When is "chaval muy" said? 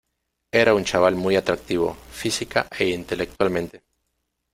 0.83-1.35